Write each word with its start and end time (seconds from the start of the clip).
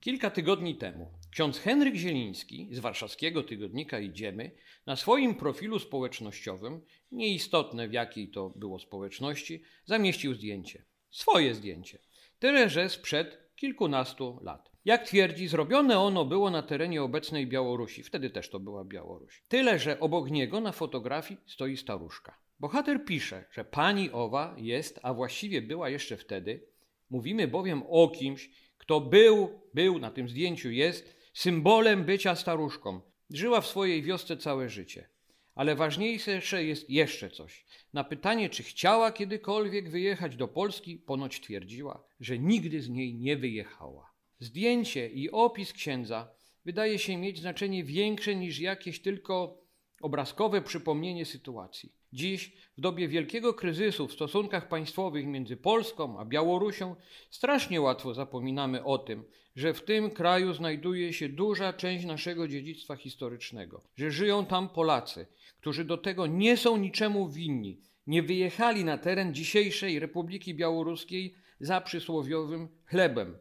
Kilka 0.00 0.30
tygodni 0.30 0.76
temu 0.76 1.10
ksiądz 1.30 1.58
Henryk 1.58 1.94
Zieliński 1.94 2.68
z 2.72 2.78
warszawskiego 2.78 3.42
tygodnika 3.42 4.00
Idziemy 4.00 4.50
na 4.86 4.96
swoim 4.96 5.34
profilu 5.34 5.78
społecznościowym, 5.78 6.80
nieistotne 7.12 7.88
w 7.88 7.92
jakiej 7.92 8.28
to 8.28 8.50
było 8.50 8.78
społeczności, 8.78 9.62
zamieścił 9.84 10.34
zdjęcie. 10.34 10.84
Swoje 11.10 11.54
zdjęcie. 11.54 11.98
Tyle, 12.38 12.68
że 12.68 12.88
sprzed 12.88 13.38
kilkunastu 13.56 14.38
lat. 14.42 14.70
Jak 14.84 15.06
twierdzi, 15.06 15.48
zrobione 15.48 15.98
ono 15.98 16.24
było 16.24 16.50
na 16.50 16.62
terenie 16.62 17.02
obecnej 17.02 17.46
Białorusi. 17.46 18.02
Wtedy 18.02 18.30
też 18.30 18.50
to 18.50 18.60
była 18.60 18.84
Białoruś. 18.84 19.42
Tyle, 19.48 19.78
że 19.78 20.00
obok 20.00 20.30
niego 20.30 20.60
na 20.60 20.72
fotografii 20.72 21.40
stoi 21.46 21.76
staruszka. 21.76 22.38
Bohater 22.60 23.04
pisze, 23.04 23.44
że 23.50 23.64
pani 23.64 24.10
owa 24.10 24.54
jest, 24.58 25.00
a 25.02 25.14
właściwie 25.14 25.62
była 25.62 25.88
jeszcze 25.88 26.16
wtedy, 26.16 26.66
mówimy 27.10 27.48
bowiem 27.48 27.82
o 27.88 28.08
kimś, 28.08 28.50
kto 28.90 29.00
był, 29.00 29.60
był 29.74 29.98
na 29.98 30.10
tym 30.10 30.28
zdjęciu, 30.28 30.70
jest 30.70 31.16
symbolem 31.34 32.04
bycia 32.04 32.36
staruszką. 32.36 33.00
Żyła 33.30 33.60
w 33.60 33.66
swojej 33.66 34.02
wiosce 34.02 34.36
całe 34.36 34.68
życie. 34.68 35.08
Ale 35.54 35.74
ważniejsze 35.74 36.64
jest 36.64 36.90
jeszcze 36.90 37.30
coś. 37.30 37.64
Na 37.92 38.04
pytanie, 38.04 38.50
czy 38.50 38.62
chciała 38.62 39.12
kiedykolwiek 39.12 39.90
wyjechać 39.90 40.36
do 40.36 40.48
Polski, 40.48 40.96
ponoć 40.96 41.40
twierdziła, 41.40 42.04
że 42.20 42.38
nigdy 42.38 42.82
z 42.82 42.88
niej 42.88 43.14
nie 43.14 43.36
wyjechała. 43.36 44.12
Zdjęcie 44.38 45.08
i 45.08 45.30
opis 45.30 45.72
księdza 45.72 46.30
wydaje 46.64 46.98
się 46.98 47.16
mieć 47.16 47.40
znaczenie 47.40 47.84
większe 47.84 48.34
niż 48.34 48.58
jakieś 48.60 49.02
tylko 49.02 49.62
obrazkowe 50.02 50.62
przypomnienie 50.62 51.24
sytuacji. 51.24 51.92
Dziś, 52.12 52.52
w 52.78 52.80
dobie 52.80 53.08
wielkiego 53.08 53.54
kryzysu 53.54 54.08
w 54.08 54.12
stosunkach 54.12 54.68
państwowych 54.68 55.26
między 55.26 55.56
Polską 55.56 56.18
a 56.18 56.24
Białorusią, 56.24 56.96
strasznie 57.30 57.80
łatwo 57.80 58.14
zapominamy 58.14 58.84
o 58.84 58.98
tym, 58.98 59.24
że 59.56 59.74
w 59.74 59.82
tym 59.82 60.10
kraju 60.10 60.54
znajduje 60.54 61.12
się 61.12 61.28
duża 61.28 61.72
część 61.72 62.04
naszego 62.04 62.48
dziedzictwa 62.48 62.96
historycznego, 62.96 63.82
że 63.96 64.10
żyją 64.10 64.46
tam 64.46 64.68
Polacy, 64.68 65.26
którzy 65.60 65.84
do 65.84 65.98
tego 65.98 66.26
nie 66.26 66.56
są 66.56 66.76
niczemu 66.76 67.28
winni, 67.28 67.80
nie 68.06 68.22
wyjechali 68.22 68.84
na 68.84 68.98
teren 68.98 69.34
dzisiejszej 69.34 69.98
Republiki 69.98 70.54
Białoruskiej 70.54 71.34
za 71.60 71.80
przysłowiowym 71.80 72.68
chlebem, 72.84 73.38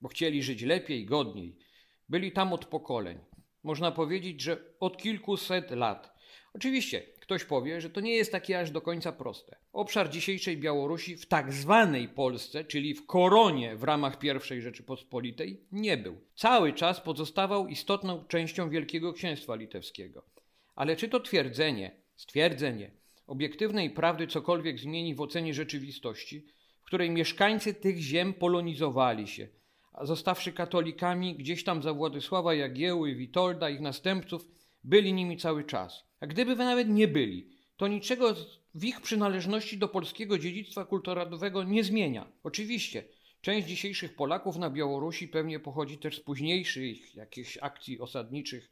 bo 0.00 0.08
chcieli 0.08 0.42
żyć 0.42 0.62
lepiej, 0.62 1.06
godniej. 1.06 1.56
Byli 2.08 2.32
tam 2.32 2.52
od 2.52 2.64
pokoleń. 2.64 3.18
Można 3.62 3.92
powiedzieć, 3.92 4.40
że 4.42 4.64
od 4.80 4.96
kilkuset 4.96 5.70
lat. 5.70 6.17
Oczywiście 6.54 7.02
ktoś 7.20 7.44
powie, 7.44 7.80
że 7.80 7.90
to 7.90 8.00
nie 8.00 8.14
jest 8.14 8.32
takie 8.32 8.60
aż 8.60 8.70
do 8.70 8.80
końca 8.80 9.12
proste. 9.12 9.56
Obszar 9.72 10.10
dzisiejszej 10.10 10.56
Białorusi 10.56 11.16
w 11.16 11.26
tak 11.26 11.52
zwanej 11.52 12.08
Polsce, 12.08 12.64
czyli 12.64 12.94
w 12.94 13.06
koronie 13.06 13.76
w 13.76 13.82
ramach 13.82 14.18
I 14.56 14.60
Rzeczypospolitej, 14.60 15.60
nie 15.72 15.96
był. 15.96 16.16
Cały 16.34 16.72
czas 16.72 17.00
pozostawał 17.00 17.68
istotną 17.68 18.24
częścią 18.24 18.70
Wielkiego 18.70 19.12
Księstwa 19.12 19.54
Litewskiego. 19.54 20.24
Ale 20.74 20.96
czy 20.96 21.08
to 21.08 21.20
twierdzenie, 21.20 21.96
stwierdzenie 22.16 22.90
obiektywnej 23.26 23.90
prawdy 23.90 24.26
cokolwiek 24.26 24.78
zmieni 24.78 25.14
w 25.14 25.20
ocenie 25.20 25.54
rzeczywistości, 25.54 26.46
w 26.80 26.84
której 26.84 27.10
mieszkańcy 27.10 27.74
tych 27.74 27.98
ziem 27.98 28.34
polonizowali 28.34 29.28
się, 29.28 29.48
a 29.92 30.06
zostawszy 30.06 30.52
katolikami 30.52 31.36
gdzieś 31.36 31.64
tam 31.64 31.82
za 31.82 31.94
Władysława 31.94 32.54
Jagieły, 32.54 33.14
Witolda, 33.14 33.70
ich 33.70 33.80
następców, 33.80 34.48
byli 34.88 35.12
nimi 35.12 35.36
cały 35.36 35.64
czas. 35.64 36.04
A 36.20 36.26
gdyby 36.26 36.56
nawet 36.56 36.88
nie 36.88 37.08
byli, 37.08 37.50
to 37.76 37.88
niczego 37.88 38.34
w 38.74 38.84
ich 38.84 39.00
przynależności 39.00 39.78
do 39.78 39.88
polskiego 39.88 40.38
dziedzictwa 40.38 40.84
kulturowego 40.84 41.64
nie 41.64 41.84
zmienia. 41.84 42.32
Oczywiście, 42.42 43.04
część 43.40 43.68
dzisiejszych 43.68 44.16
Polaków 44.16 44.56
na 44.56 44.70
Białorusi 44.70 45.28
pewnie 45.28 45.60
pochodzi 45.60 45.98
też 45.98 46.16
z 46.16 46.20
późniejszych 46.20 47.14
jakichś 47.14 47.58
akcji 47.62 48.00
osadniczych, 48.00 48.70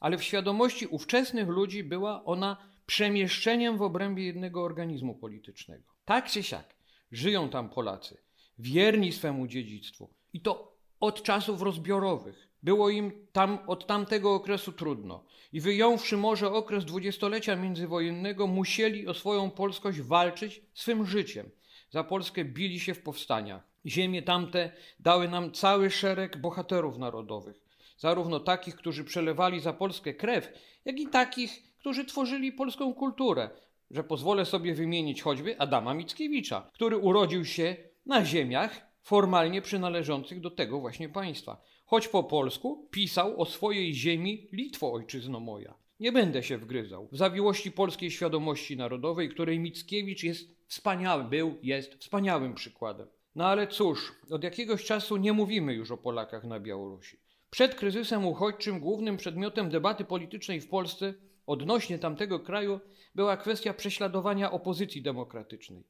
ale 0.00 0.18
w 0.18 0.24
świadomości 0.24 0.86
ówczesnych 0.86 1.48
ludzi 1.48 1.84
była 1.84 2.24
ona 2.24 2.56
przemieszczeniem 2.86 3.78
w 3.78 3.82
obrębie 3.82 4.24
jednego 4.24 4.62
organizmu 4.62 5.14
politycznego. 5.14 5.84
Tak 6.04 6.30
czy 6.30 6.42
siak, 6.42 6.74
żyją 7.12 7.48
tam 7.48 7.70
Polacy, 7.70 8.16
wierni 8.58 9.12
swemu 9.12 9.46
dziedzictwu 9.46 10.10
i 10.32 10.40
to 10.40 10.76
od 11.00 11.22
czasów 11.22 11.62
rozbiorowych. 11.62 12.47
Było 12.62 12.90
im 12.90 13.12
tam 13.32 13.58
od 13.66 13.86
tamtego 13.86 14.34
okresu 14.34 14.72
trudno 14.72 15.24
i 15.52 15.60
wyjąwszy 15.60 16.16
może 16.16 16.52
okres 16.52 16.84
dwudziestolecia 16.84 17.56
międzywojennego, 17.56 18.46
musieli 18.46 19.08
o 19.08 19.14
swoją 19.14 19.50
polskość 19.50 20.00
walczyć 20.00 20.62
swym 20.74 21.06
życiem. 21.06 21.50
Za 21.90 22.04
Polskę 22.04 22.44
bili 22.44 22.80
się 22.80 22.94
w 22.94 23.02
powstaniach. 23.02 23.62
Ziemie 23.86 24.22
tamte 24.22 24.72
dały 25.00 25.28
nam 25.28 25.52
cały 25.52 25.90
szereg 25.90 26.36
bohaterów 26.36 26.98
narodowych, 26.98 27.60
zarówno 27.98 28.40
takich, 28.40 28.76
którzy 28.76 29.04
przelewali 29.04 29.60
za 29.60 29.72
Polskę 29.72 30.14
krew, 30.14 30.52
jak 30.84 31.00
i 31.00 31.06
takich, 31.06 31.62
którzy 31.78 32.04
tworzyli 32.04 32.52
polską 32.52 32.94
kulturę, 32.94 33.50
że 33.90 34.04
pozwolę 34.04 34.44
sobie 34.44 34.74
wymienić 34.74 35.22
choćby 35.22 35.58
Adama 35.58 35.94
Mickiewicza, 35.94 36.70
który 36.74 36.96
urodził 36.98 37.44
się 37.44 37.76
na 38.06 38.24
ziemiach 38.24 38.87
formalnie 39.08 39.62
przynależących 39.62 40.40
do 40.40 40.50
tego 40.50 40.80
właśnie 40.80 41.08
państwa 41.08 41.62
choć 41.84 42.08
po 42.08 42.24
polsku 42.24 42.88
pisał 42.90 43.40
o 43.40 43.44
swojej 43.44 43.94
ziemi 43.94 44.48
Litwo 44.52 44.92
ojczyzno 44.92 45.40
moja. 45.40 45.74
Nie 46.00 46.12
będę 46.12 46.42
się 46.42 46.58
wgryzał 46.58 47.08
w 47.12 47.16
zawiłości 47.16 47.72
polskiej 47.72 48.10
świadomości 48.10 48.76
narodowej, 48.76 49.28
której 49.28 49.58
Mickiewicz 49.58 50.22
jest 50.22 50.48
wspaniałym, 50.66 51.28
był, 51.28 51.58
jest 51.62 51.94
wspaniałym 51.94 52.54
przykładem. 52.54 53.08
No 53.34 53.46
ale 53.46 53.66
cóż, 53.66 54.12
od 54.30 54.44
jakiegoś 54.44 54.84
czasu 54.84 55.16
nie 55.16 55.32
mówimy 55.32 55.74
już 55.74 55.90
o 55.90 55.96
Polakach 55.96 56.44
na 56.44 56.60
Białorusi. 56.60 57.16
Przed 57.50 57.74
kryzysem 57.74 58.26
uchodźczym 58.26 58.80
głównym 58.80 59.16
przedmiotem 59.16 59.70
debaty 59.70 60.04
politycznej 60.04 60.60
w 60.60 60.68
Polsce 60.68 61.14
odnośnie 61.46 61.98
tamtego 61.98 62.40
kraju 62.40 62.80
była 63.14 63.36
kwestia 63.36 63.74
prześladowania 63.74 64.50
opozycji 64.50 65.02
demokratycznej. 65.02 65.84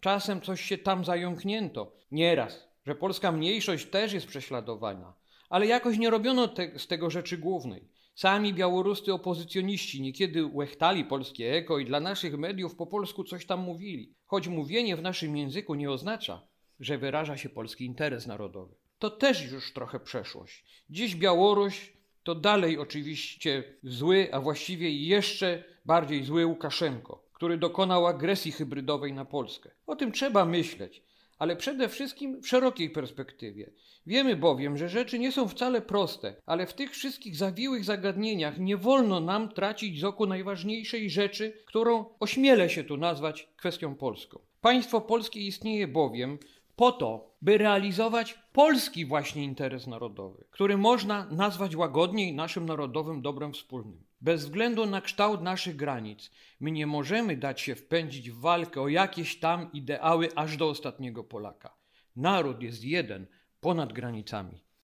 Czasem 0.00 0.40
coś 0.40 0.60
się 0.60 0.78
tam 0.78 1.04
zająknięto, 1.04 1.92
nieraz, 2.10 2.68
że 2.86 2.94
polska 2.94 3.32
mniejszość 3.32 3.86
też 3.86 4.12
jest 4.12 4.26
prześladowana 4.26 5.14
ale 5.48 5.66
jakoś 5.66 5.98
nie 5.98 6.10
robiono 6.10 6.48
te, 6.48 6.78
z 6.78 6.86
tego 6.86 7.10
rzeczy 7.10 7.38
głównej. 7.38 7.88
Sami 8.14 8.54
białoruscy 8.54 9.12
opozycjoniści 9.12 10.02
niekiedy 10.02 10.46
łechtali 10.46 11.04
polskie 11.04 11.52
eko 11.54 11.78
i 11.78 11.84
dla 11.84 12.00
naszych 12.00 12.38
mediów 12.38 12.76
po 12.76 12.86
polsku 12.86 13.24
coś 13.24 13.46
tam 13.46 13.60
mówili, 13.60 14.14
choć 14.26 14.48
mówienie 14.48 14.96
w 14.96 15.02
naszym 15.02 15.36
języku 15.36 15.74
nie 15.74 15.90
oznacza, 15.90 16.42
że 16.80 16.98
wyraża 16.98 17.36
się 17.36 17.48
polski 17.48 17.84
interes 17.84 18.26
narodowy. 18.26 18.74
To 18.98 19.10
też 19.10 19.52
już 19.52 19.72
trochę 19.72 20.00
przeszłość. 20.00 20.64
Dziś 20.90 21.16
Białoruś 21.16 21.92
to 22.22 22.34
dalej 22.34 22.78
oczywiście 22.78 23.64
zły, 23.82 24.28
a 24.32 24.40
właściwie 24.40 24.90
jeszcze 24.90 25.64
bardziej 25.84 26.24
zły 26.24 26.46
Łukaszenko, 26.46 27.27
który 27.38 27.58
dokonał 27.58 28.06
agresji 28.06 28.52
hybrydowej 28.52 29.12
na 29.12 29.24
Polskę. 29.24 29.70
O 29.86 29.96
tym 29.96 30.12
trzeba 30.12 30.44
myśleć, 30.44 31.02
ale 31.38 31.56
przede 31.56 31.88
wszystkim 31.88 32.42
w 32.42 32.48
szerokiej 32.48 32.90
perspektywie. 32.90 33.70
Wiemy 34.06 34.36
bowiem, 34.36 34.76
że 34.76 34.88
rzeczy 34.88 35.18
nie 35.18 35.32
są 35.32 35.48
wcale 35.48 35.82
proste, 35.82 36.34
ale 36.46 36.66
w 36.66 36.74
tych 36.74 36.90
wszystkich 36.90 37.36
zawiłych 37.36 37.84
zagadnieniach 37.84 38.58
nie 38.58 38.76
wolno 38.76 39.20
nam 39.20 39.48
tracić 39.48 40.00
z 40.00 40.04
oku 40.04 40.26
najważniejszej 40.26 41.10
rzeczy, 41.10 41.52
którą 41.66 42.04
ośmielę 42.20 42.70
się 42.70 42.84
tu 42.84 42.96
nazwać 42.96 43.48
kwestią 43.56 43.94
polską. 43.94 44.38
Państwo 44.60 45.00
polskie 45.00 45.40
istnieje 45.40 45.88
bowiem 45.88 46.38
po 46.76 46.92
to, 46.92 47.34
by 47.42 47.58
realizować 47.58 48.38
polski 48.52 49.06
właśnie 49.06 49.44
interes 49.44 49.86
narodowy, 49.86 50.44
który 50.50 50.76
można 50.76 51.26
nazwać 51.30 51.76
łagodniej 51.76 52.34
naszym 52.34 52.66
narodowym 52.66 53.22
dobrem 53.22 53.52
wspólnym. 53.52 54.07
Bez 54.20 54.44
względu 54.44 54.86
na 54.86 55.00
kształt 55.00 55.42
naszych 55.42 55.76
granic, 55.76 56.30
my 56.60 56.70
nie 56.70 56.86
możemy 56.86 57.36
dać 57.36 57.60
się 57.60 57.74
wpędzić 57.74 58.30
w 58.30 58.40
walkę 58.40 58.80
o 58.80 58.88
jakieś 58.88 59.40
tam 59.40 59.72
ideały 59.72 60.28
aż 60.34 60.56
do 60.56 60.68
ostatniego 60.68 61.24
Polaka. 61.24 61.76
Naród 62.16 62.62
jest 62.62 62.84
jeden 62.84 63.26
ponad 63.60 63.92
granicami. 63.92 64.67